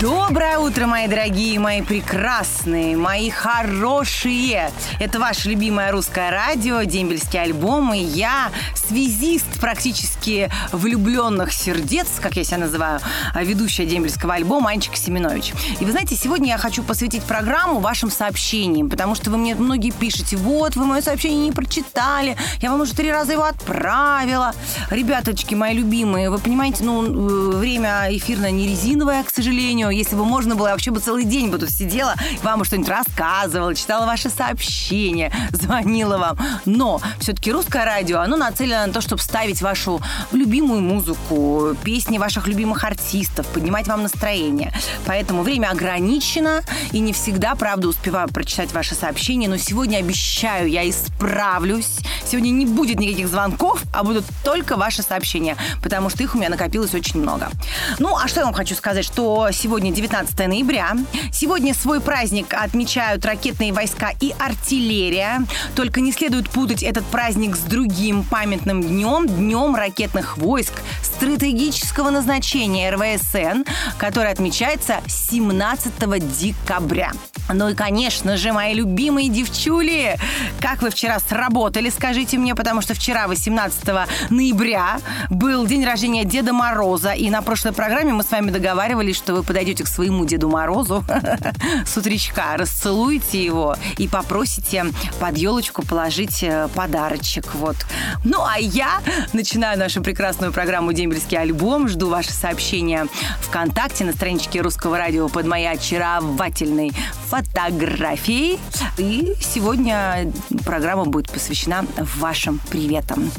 [0.00, 4.70] Доброе утро, мои дорогие, мои прекрасные, мои хорошие.
[4.98, 12.44] Это ваше любимое русское радио, дембельский альбом, и я, связист практически влюбленных сердец, как я
[12.44, 13.00] себя называю,
[13.34, 15.52] ведущая дембельского альбома Анечка Семенович.
[15.80, 19.90] И вы знаете, сегодня я хочу посвятить программу вашим сообщениям, потому что вы мне многие
[19.90, 24.54] пишете, вот, вы мое сообщение не прочитали, я вам уже три раза его отправила.
[24.90, 30.24] Ребяточки, мои любимые, вы понимаете, ну, э, время эфирное не резиновое, к сожалению, если бы
[30.24, 34.30] можно было, я вообще бы целый день бы тут сидела, вам что-нибудь рассказывала, читала ваши
[34.30, 36.38] сообщения, звонила вам.
[36.64, 40.00] Но все-таки русское радио, оно нацелено на то, чтобы ставить вашу
[40.32, 44.72] любимую музыку, песни ваших любимых артистов, поднимать вам настроение.
[45.06, 46.62] Поэтому время ограничено,
[46.92, 51.98] и не всегда, правда, успеваю прочитать ваши сообщения, но сегодня обещаю, я исправлюсь.
[52.24, 56.48] Сегодня не будет никаких звонков, а будут только ваши сообщения, потому что их у меня
[56.48, 57.50] накопилось очень много.
[57.98, 60.92] Ну, а что я вам хочу сказать, что сегодня Сегодня 19 ноября.
[61.32, 65.46] Сегодня свой праздник отмечают ракетные войска и артиллерия.
[65.74, 72.90] Только не следует путать этот праздник с другим памятным днем, днем ракетных войск стратегического назначения
[72.90, 73.62] РВСН,
[73.96, 75.94] который отмечается 17
[76.38, 77.12] декабря.
[77.52, 80.16] Ну и, конечно же, мои любимые девчули.
[80.60, 86.52] Как вы вчера сработали, скажите мне, потому что вчера, 18 ноября, был день рождения Деда
[86.52, 90.48] Мороза, и на прошлой программе мы с вами договаривались, что вы подойдете к своему Деду
[90.48, 91.04] Морозу
[91.86, 94.86] с утречка, расцелуете его и попросите
[95.18, 97.54] под елочку положить э, подарочек.
[97.54, 97.76] Вот.
[98.24, 99.00] Ну, а я
[99.32, 101.88] начинаю нашу прекрасную программу «Дембельский альбом».
[101.88, 103.06] Жду ваши сообщения
[103.40, 106.92] ВКонтакте на страничке Русского радио под моей очаровательной
[107.30, 108.58] фотографией.
[108.98, 110.30] И сегодня
[110.64, 111.86] программа будет посвящена
[112.16, 113.30] вашим приветам.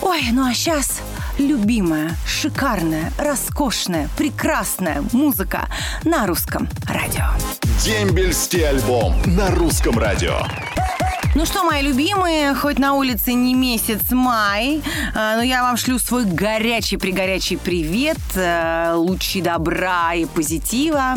[0.00, 1.00] Ой, ну а сейчас
[1.38, 5.68] любимая, шикарная, роскошная, прекрасная музыка
[6.02, 7.26] на русском радио.
[7.84, 10.40] Дембельский альбом на русском радио.
[11.34, 14.82] Ну что, мои любимые, хоть на улице не месяц май,
[15.14, 21.14] а, но я вам шлю свой горячий-пригорячий привет, э, лучи добра и позитива.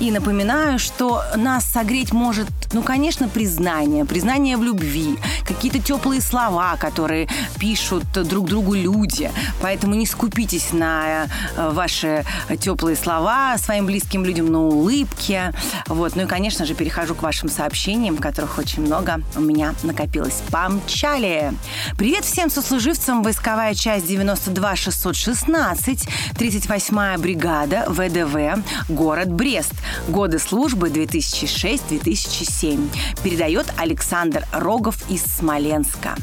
[0.00, 5.16] И напоминаю, что нас согреть может, ну, конечно, признание, признание в любви,
[5.48, 7.26] какие-то теплые слова, которые
[7.58, 9.30] пишут друг другу люди.
[9.62, 11.24] Поэтому не скупитесь на
[11.56, 12.26] э, ваши
[12.60, 15.40] теплые слова своим близким людям, на улыбки.
[15.86, 16.16] Вот.
[16.16, 20.42] Ну и, конечно же, перехожу к вашим сообщениям, которых очень много у меня меня накопилось.
[20.50, 21.54] Помчали!
[21.96, 29.74] Привет всем сослуживцам войсковая часть 92 616, 38-я бригада ВДВ, город Брест.
[30.08, 32.88] Годы службы 2006-2007.
[33.22, 36.16] Передает Александр Рогов из Смоленска.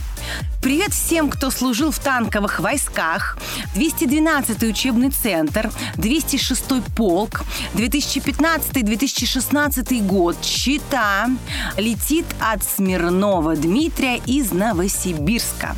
[0.62, 3.40] Привет всем, кто служил в танковых войсках.
[3.76, 7.42] 212-й учебный центр, 206-й полк,
[7.74, 10.40] 2015-2016 год.
[10.42, 11.32] Чита
[11.78, 15.76] летит от Смирнова Дмитрия из Новосибирска.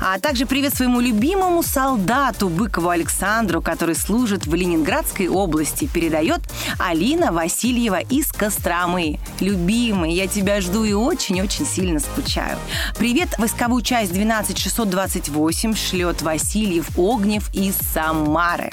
[0.00, 5.90] А также привет своему любимому солдату Быкову Александру, который служит в Ленинградской области.
[5.92, 6.40] Передает
[6.78, 9.20] Алина Васильева из Костромы.
[9.40, 12.56] Любимый, я тебя жду и очень-очень сильно скучаю.
[12.96, 18.70] Привет, войсковую часть 12628 шлет Васильев Огнев из Самары.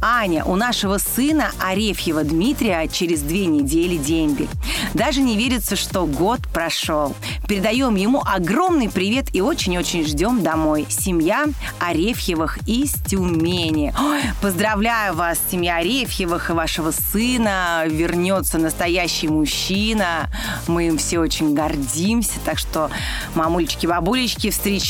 [0.00, 4.48] Аня, у нашего сына Арефьева Дмитрия через две недели дембель.
[4.92, 7.14] Даже не верится, что год прошел.
[7.48, 10.86] Передаем ему огромный привет и очень-очень ждем домой.
[10.88, 11.46] Семья
[11.80, 13.92] Арефьевых из Тюмени.
[13.98, 17.84] Ой, поздравляю вас, семья Арефьевых и вашего сына.
[17.86, 20.30] Вернется настоящий мужчина.
[20.68, 22.38] Мы им все очень гордимся.
[22.44, 22.90] Так что,
[23.34, 24.83] мамулечки, бабулечки, встречайте,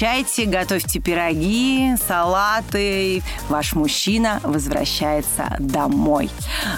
[0.47, 3.22] готовьте пироги, салаты.
[3.49, 6.31] Ваш мужчина возвращается домой.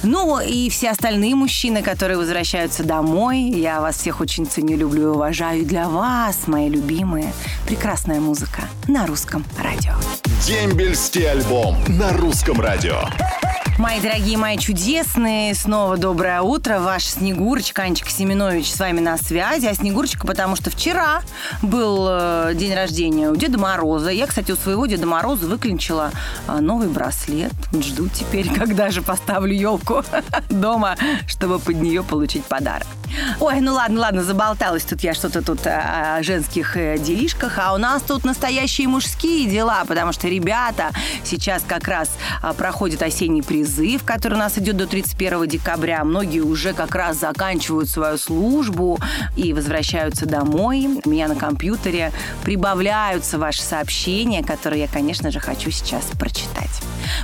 [0.02, 3.40] Ну и все остальные мужчины, которые возвращаются домой.
[3.40, 5.62] Я вас всех очень ценю, люблю и уважаю.
[5.62, 7.32] И для вас, мои любимые,
[7.66, 9.94] прекрасная музыка на русском радио.
[10.46, 13.00] Дембельский альбом на русском радио.
[13.78, 16.80] Мои дорогие, мои чудесные, снова доброе утро.
[16.80, 19.66] Ваш Снегурочка, Анечка Семенович с вами на связи.
[19.66, 21.20] А Снегурочка, потому что вчера
[21.60, 24.08] был э, день рождения у Деда Мороза.
[24.08, 26.10] Я, кстати, у своего Деда Мороза выклинчила
[26.48, 27.52] э, новый браслет.
[27.78, 30.02] Жду теперь, когда же поставлю елку
[30.48, 30.96] дома,
[31.26, 32.86] чтобы под нее получить подарок.
[33.40, 37.78] Ой, ну ладно, ладно, заболталась тут я что-то тут о женских э, делишках, а у
[37.78, 40.90] нас тут настоящие мужские дела, потому что ребята
[41.24, 42.10] сейчас как раз
[42.42, 46.04] а, проходит осенний призыв, который у нас идет до 31 декабря.
[46.04, 48.98] Многие уже как раз заканчивают свою службу
[49.36, 50.88] и возвращаются домой.
[51.04, 52.12] У меня на компьютере
[52.44, 56.70] прибавляются ваши сообщения, которые я, конечно же, хочу сейчас прочитать.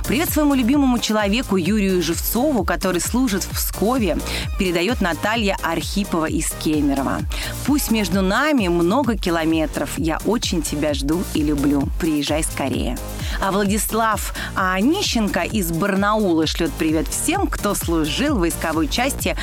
[0.07, 4.17] Привет своему любимому человеку Юрию Живцову, который служит в Пскове,
[4.59, 7.21] передает Наталья Архипова из Кемерово.
[7.65, 9.91] Пусть между нами много километров.
[9.97, 11.87] Я очень тебя жду и люблю.
[11.99, 12.97] Приезжай скорее.
[13.41, 19.35] А Владислав Онищенко из Барнаула шлет привет всем, кто служил в войсковой части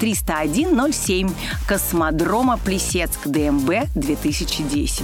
[0.00, 1.30] 30107
[1.66, 5.02] Космодрома Плесецк ДМБ 2010.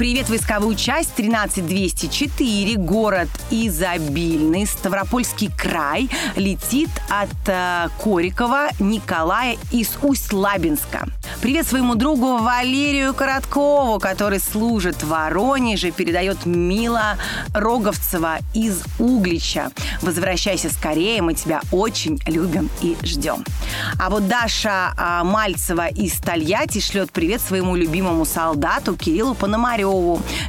[0.00, 11.06] Привет, войсковую часть 13204, город Изобильный, Ставропольский край, летит от э, Корикова Николая из Усть-Лабинска.
[11.42, 17.16] Привет своему другу Валерию Короткову, который служит в Воронеже, передает Мила
[17.52, 19.70] Роговцева из Углича.
[20.00, 23.44] Возвращайся скорее, мы тебя очень любим и ждем.
[23.98, 29.89] А вот Даша а, Мальцева из Тольятти шлет привет своему любимому солдату Кириллу Пономареву,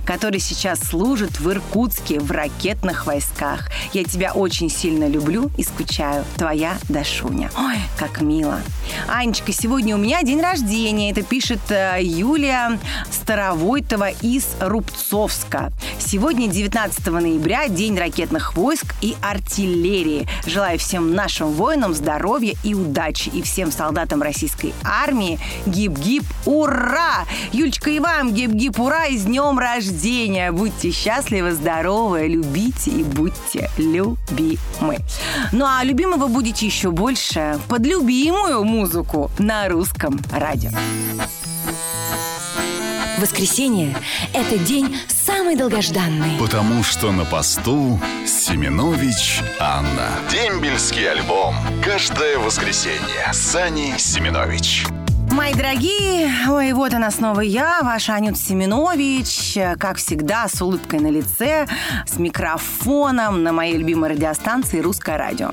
[0.06, 3.70] который сейчас служит в Иркутске в ракетных войсках.
[3.94, 6.26] Я тебя очень сильно люблю и скучаю.
[6.38, 7.50] Твоя Дашуня.
[7.58, 8.60] Ой, как мило.
[9.08, 11.12] Анечка, сегодня у меня день рождения.
[11.12, 12.80] Это пишет э, Юлия
[13.12, 15.72] Старовойтова из Рубцовска.
[16.00, 20.28] Сегодня 19 ноября, день ракетных войск и артиллерии.
[20.46, 23.30] Желаю всем нашим воинам здоровья и удачи.
[23.30, 27.26] И всем солдатам российской армии гиб-гиб, ура!
[27.52, 29.06] Юлечка, и вам гиб-гиб, ура!
[29.06, 30.52] И с днем рождения!
[30.52, 34.98] Будьте счастливы, здоровы, любите и будьте любимы.
[35.52, 40.72] Ну а любимы вы будете еще больше под любимую музыку на русском радио.
[43.20, 43.96] Воскресенье–
[44.34, 46.40] это день самый долгожданный.
[46.40, 50.10] Потому что на посту Семенович Анна.
[50.32, 51.54] Дембельский альбом.
[51.84, 53.32] Каждое воскресенье.
[53.32, 54.88] Сани Семенович.
[55.32, 61.08] Мои дорогие, ой, вот она снова я, ваша Анют Семенович, как всегда, с улыбкой на
[61.08, 61.68] лице,
[62.06, 65.52] с микрофоном на моей любимой радиостанции «Русское радио».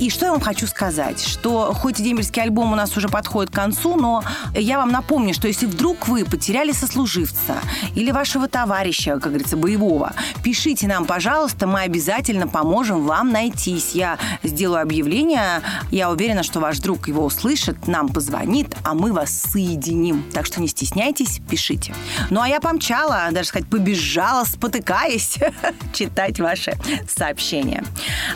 [0.00, 3.52] И что я вам хочу сказать, что хоть и дембельский альбом у нас уже подходит
[3.52, 4.24] к концу, но
[4.54, 7.58] я вам напомню, что если вдруг вы потеряли сослуживца
[7.94, 13.92] или вашего товарища, как говорится, боевого, пишите нам, пожалуйста, мы обязательно поможем вам найтись.
[13.92, 19.30] Я сделаю объявление, я уверена, что ваш друг его услышит, нам позвонит, а мы вас
[19.52, 20.24] соединим.
[20.32, 21.94] Так что не стесняйтесь, пишите.
[22.30, 25.38] Ну а я помчала, даже сказать, побежала, спотыкаясь,
[25.92, 26.72] читать ваши
[27.08, 27.84] сообщения.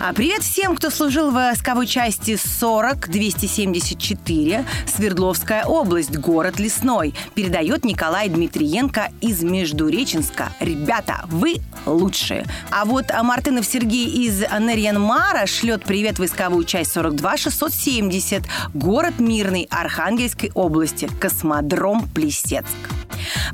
[0.00, 7.14] А привет всем, кто служил в войсковой части 40-274, Свердловская область, город Лесной.
[7.34, 10.52] Передает Николай Дмитриенко из Междуреченска.
[10.60, 11.56] Ребята, вы
[11.86, 12.46] лучшие.
[12.70, 18.44] А вот Мартынов Сергей из Нарьянмара шлет привет войсковую часть 42-670,
[18.74, 20.65] город Мирный, Архангельской области,
[21.20, 22.66] космодром Плесецк.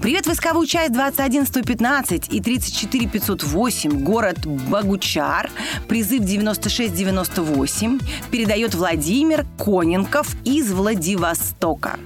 [0.00, 5.50] Привет, войсковую часть 21115 и 34508, город Богучар,
[5.88, 8.00] призыв 9698,
[8.30, 11.98] передает Владимир Коненков из Владивостока.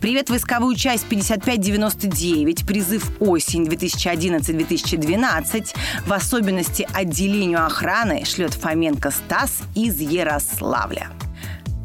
[0.00, 5.74] Привет, войсковую часть 5599, призыв осень 2011-2012,
[6.06, 11.08] в особенности отделению охраны шлет Фоменко Стас из Ярославля.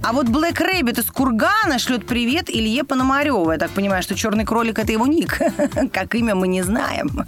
[0.04, 3.52] А вот Black Rabbit из Кургана шлет привет Илье Пономареву.
[3.52, 5.42] Я так понимаю, что черный кролик это его ник.
[5.92, 7.26] как имя мы не знаем.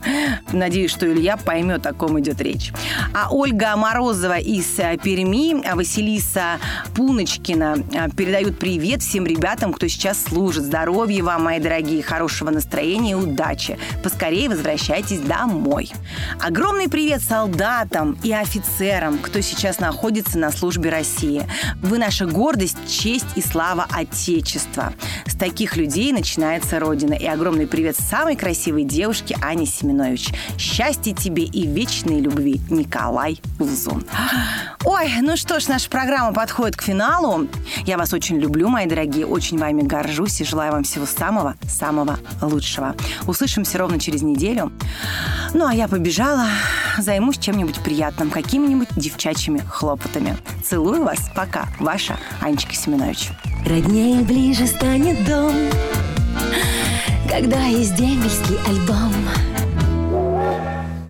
[0.53, 2.71] Надеюсь, что Илья поймет, о ком идет речь.
[3.13, 6.59] А Ольга Морозова из э, Перми, а Василиса
[6.95, 10.63] Пуночкина э, передают привет всем ребятам, кто сейчас служит.
[10.63, 13.77] Здоровья вам, мои дорогие, хорошего настроения и удачи.
[14.03, 15.91] Поскорее возвращайтесь домой.
[16.39, 21.45] Огромный привет солдатам и офицерам, кто сейчас находится на службе России.
[21.81, 24.91] Вы наша гордость гордость, честь и слава Отечества.
[25.25, 27.13] С таких людей начинается Родина.
[27.13, 30.31] И огромный привет самой красивой девушке Ане Семенович.
[30.57, 34.05] Счастья тебе и вечной любви, Николай Лузун.
[34.83, 37.47] Ой, ну что ж, наша программа подходит к финалу.
[37.85, 42.93] Я вас очень люблю, мои дорогие, очень вами горжусь и желаю вам всего самого-самого лучшего.
[43.25, 44.73] Услышимся ровно через неделю.
[45.53, 46.47] Ну, а я побежала,
[46.97, 50.35] займусь чем-нибудь приятным, какими-нибудь девчачьими хлопотами.
[50.63, 51.29] Целую вас.
[51.35, 51.67] Пока.
[51.79, 53.29] Ваша Анечка Семенович.
[53.65, 55.53] Роднее ближе станет дом,
[57.29, 59.13] когда есть дембельский альбом.